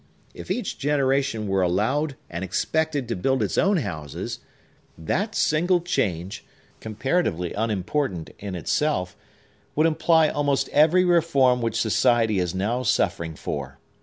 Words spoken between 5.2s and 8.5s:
single change, comparatively unimportant